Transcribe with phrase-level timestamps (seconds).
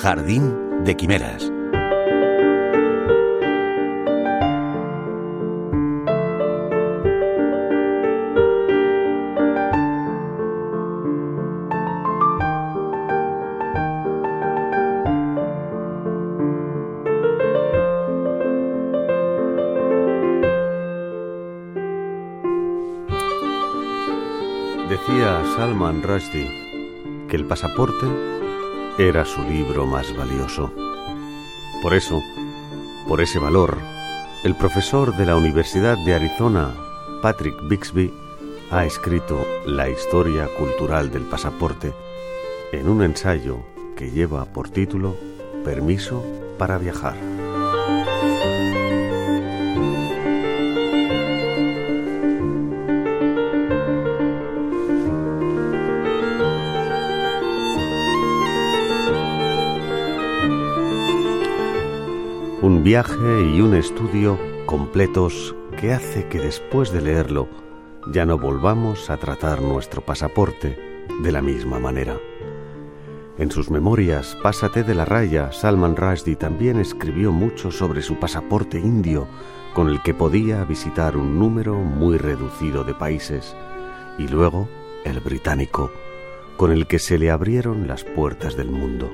[0.00, 1.52] Jardín de Quimeras.
[24.88, 26.48] Decía Salman Rushdie
[27.28, 28.39] que el pasaporte
[28.98, 30.72] era su libro más valioso.
[31.82, 32.20] Por eso,
[33.08, 33.78] por ese valor,
[34.44, 36.74] el profesor de la Universidad de Arizona,
[37.22, 38.12] Patrick Bixby,
[38.70, 41.92] ha escrito La historia cultural del pasaporte
[42.72, 43.58] en un ensayo
[43.96, 45.16] que lleva por título
[45.64, 46.24] Permiso
[46.58, 47.29] para viajar.
[62.62, 67.48] Un viaje y un estudio completos que hace que después de leerlo
[68.12, 72.18] ya no volvamos a tratar nuestro pasaporte de la misma manera.
[73.38, 78.78] En sus memorias Pásate de la raya, Salman Rushdie también escribió mucho sobre su pasaporte
[78.78, 79.26] indio
[79.72, 83.56] con el que podía visitar un número muy reducido de países
[84.18, 84.68] y luego
[85.06, 85.90] el británico
[86.58, 89.10] con el que se le abrieron las puertas del mundo.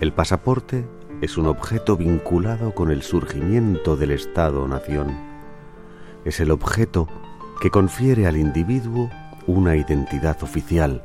[0.00, 0.84] El pasaporte
[1.22, 5.16] es un objeto vinculado con el surgimiento del Estado-nación.
[6.24, 7.06] Es el objeto
[7.60, 9.08] que confiere al individuo
[9.46, 11.04] una identidad oficial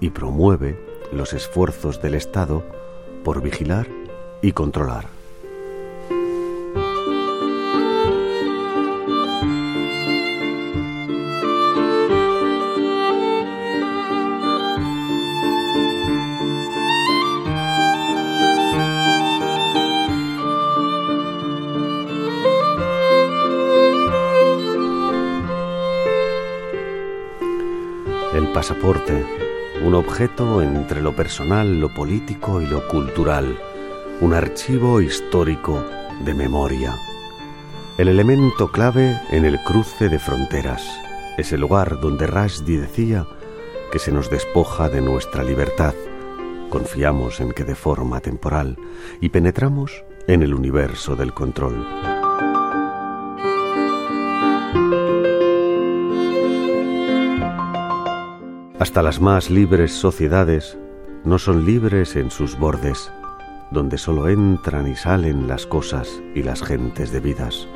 [0.00, 0.76] y promueve
[1.12, 2.64] los esfuerzos del Estado
[3.22, 3.86] por vigilar
[4.42, 5.06] y controlar.
[28.54, 29.26] Pasaporte,
[29.84, 33.58] un objeto entre lo personal, lo político y lo cultural,
[34.20, 35.84] un archivo histórico
[36.24, 36.94] de memoria.
[37.98, 40.82] El elemento clave en el cruce de fronteras,
[41.36, 43.26] es el lugar donde Rushdie decía
[43.90, 45.94] que se nos despoja de nuestra libertad,
[46.70, 48.76] confiamos en que de forma temporal,
[49.20, 52.13] y penetramos en el universo del control.
[58.94, 60.78] Hasta las más libres sociedades
[61.24, 63.10] no son libres en sus bordes,
[63.72, 67.66] donde solo entran y salen las cosas y las gentes debidas.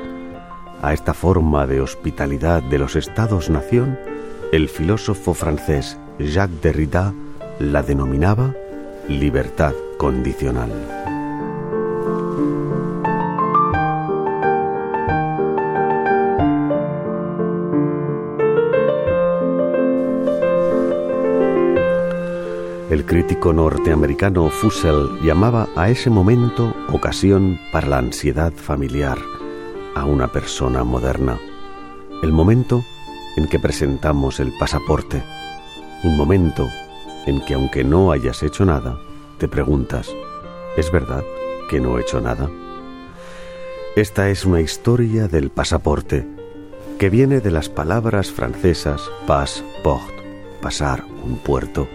[0.81, 3.99] A esta forma de hospitalidad de los estados-nación,
[4.53, 7.13] el filósofo francés Jacques Derrida
[7.59, 8.55] la denominaba
[9.09, 10.98] libertad condicional.
[22.89, 29.19] El crítico norteamericano Fussell llamaba a ese momento ocasión para la ansiedad familiar
[29.93, 31.37] a una persona moderna.
[32.23, 32.83] El momento
[33.37, 35.21] en que presentamos el pasaporte.
[36.03, 36.67] Un momento
[37.27, 38.97] en que aunque no hayas hecho nada,
[39.37, 40.09] te preguntas,
[40.75, 41.23] ¿es verdad
[41.69, 42.49] que no he hecho nada?
[43.95, 46.25] Esta es una historia del pasaporte
[46.97, 50.11] que viene de las palabras francesas passe-port,
[50.59, 51.87] pasar un puerto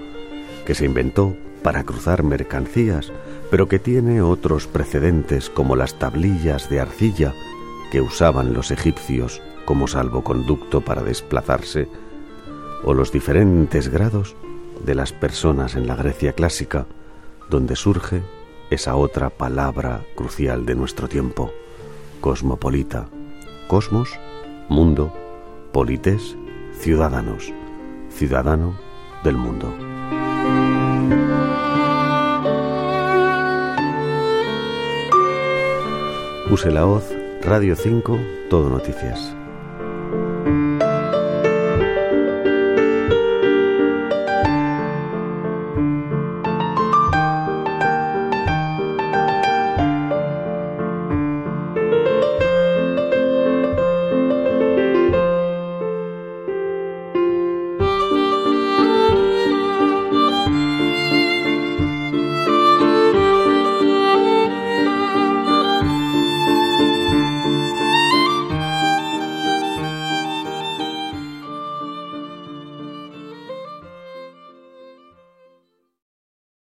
[0.65, 3.13] que se inventó para cruzar mercancías,
[3.51, 7.33] pero que tiene otros precedentes como las tablillas de arcilla
[7.91, 11.89] que usaban los egipcios como salvoconducto para desplazarse,
[12.83, 14.37] o los diferentes grados
[14.85, 16.87] de las personas en la Grecia clásica,
[17.49, 18.23] donde surge
[18.71, 21.51] esa otra palabra crucial de nuestro tiempo,
[22.21, 23.09] cosmopolita.
[23.69, 24.11] Cosmos,
[24.69, 25.13] mundo,
[25.73, 26.37] polites,
[26.79, 27.53] ciudadanos,
[28.11, 28.79] ciudadano
[29.23, 29.94] del mundo.
[36.55, 37.13] Use la hoz,
[37.43, 38.17] Radio 5,
[38.49, 39.35] Todo Noticias.